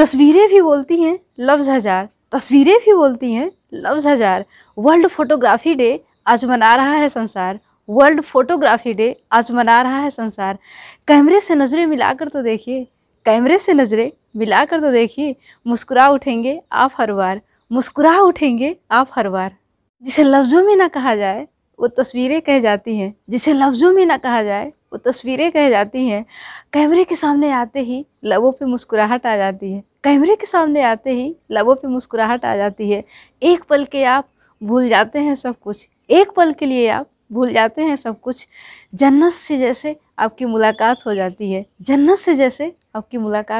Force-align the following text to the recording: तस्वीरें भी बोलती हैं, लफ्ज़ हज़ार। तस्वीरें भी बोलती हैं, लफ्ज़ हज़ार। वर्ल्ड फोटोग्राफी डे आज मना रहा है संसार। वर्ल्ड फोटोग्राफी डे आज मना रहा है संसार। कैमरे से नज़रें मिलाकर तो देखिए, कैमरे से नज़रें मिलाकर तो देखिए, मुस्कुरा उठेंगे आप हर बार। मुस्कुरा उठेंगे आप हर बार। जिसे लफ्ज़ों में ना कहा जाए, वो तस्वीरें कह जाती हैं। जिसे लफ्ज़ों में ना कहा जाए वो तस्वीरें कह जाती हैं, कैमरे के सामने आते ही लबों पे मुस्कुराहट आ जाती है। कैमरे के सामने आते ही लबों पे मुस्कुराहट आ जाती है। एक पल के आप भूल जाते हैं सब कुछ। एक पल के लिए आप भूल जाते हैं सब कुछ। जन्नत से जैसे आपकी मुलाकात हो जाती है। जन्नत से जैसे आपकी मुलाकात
तस्वीरें 0.00 0.48
भी 0.48 0.60
बोलती 0.60 1.00
हैं, 1.02 1.18
लफ्ज़ 1.40 1.68
हज़ार। 1.70 2.08
तस्वीरें 2.32 2.76
भी 2.84 2.92
बोलती 2.94 3.32
हैं, 3.32 3.50
लफ्ज़ 3.74 4.06
हज़ार। 4.08 4.44
वर्ल्ड 4.78 5.06
फोटोग्राफी 5.06 5.74
डे 5.74 5.88
आज 6.26 6.44
मना 6.44 6.74
रहा 6.74 6.92
है 6.92 7.08
संसार। 7.08 7.58
वर्ल्ड 7.88 8.20
फोटोग्राफी 8.20 8.94
डे 8.94 9.16
आज 9.32 9.50
मना 9.50 9.80
रहा 9.82 9.98
है 9.98 10.10
संसार। 10.10 10.58
कैमरे 11.08 11.40
से 11.40 11.54
नज़रें 11.54 11.84
मिलाकर 11.86 12.28
तो 12.28 12.42
देखिए, 12.42 12.84
कैमरे 13.26 13.58
से 13.58 13.74
नज़रें 13.74 14.10
मिलाकर 14.36 14.80
तो 14.80 14.90
देखिए, 14.90 15.36
मुस्कुरा 15.66 16.08
उठेंगे 16.08 16.60
आप 16.72 16.92
हर 16.98 17.12
बार। 17.12 17.40
मुस्कुरा 17.70 18.18
उठेंगे 18.20 18.76
आप 18.90 19.10
हर 19.14 19.28
बार। 19.28 19.56
जिसे 20.02 20.24
लफ्ज़ों 20.24 20.62
में 20.62 20.76
ना 20.76 20.88
कहा 20.88 21.14
जाए, 21.14 21.46
वो 21.78 21.88
तस्वीरें 21.88 22.40
कह 22.40 22.60
जाती 22.60 22.96
हैं। 22.96 23.14
जिसे 23.30 23.52
लफ्ज़ों 23.54 23.92
में 23.92 24.04
ना 24.06 24.16
कहा 24.16 24.42
जाए 24.42 24.72
वो 24.92 24.98
तस्वीरें 24.98 25.52
कह 25.52 25.70
जाती 25.70 26.08
हैं, 26.08 26.26
कैमरे 26.72 27.04
के 27.04 27.14
सामने 27.14 27.52
आते 27.52 27.80
ही 27.80 28.06
लबों 28.24 28.52
पे 28.52 28.64
मुस्कुराहट 28.64 29.26
आ 29.26 29.36
जाती 29.36 29.72
है। 29.72 29.80
कैमरे 30.04 30.36
के 30.36 30.46
सामने 30.46 30.82
आते 30.82 31.10
ही 31.10 31.36
लबों 31.50 31.74
पे 31.74 31.88
मुस्कुराहट 31.88 32.44
आ 32.44 32.56
जाती 32.56 32.90
है। 32.90 33.04
एक 33.42 33.64
पल 33.64 33.84
के 33.84 34.04
आप 34.04 34.28
भूल 34.62 34.88
जाते 34.88 35.18
हैं 35.18 35.34
सब 35.34 35.54
कुछ। 35.60 35.88
एक 36.10 36.30
पल 36.36 36.52
के 36.52 36.66
लिए 36.66 36.88
आप 36.88 37.06
भूल 37.32 37.52
जाते 37.52 37.82
हैं 37.82 37.96
सब 37.96 38.20
कुछ। 38.20 38.46
जन्नत 38.94 39.32
से 39.32 39.58
जैसे 39.58 39.96
आपकी 40.18 40.44
मुलाकात 40.44 41.06
हो 41.06 41.14
जाती 41.14 41.52
है। 41.52 41.66
जन्नत 41.82 42.18
से 42.18 42.34
जैसे 42.34 42.76
आपकी 42.96 43.18
मुलाकात 43.18 43.58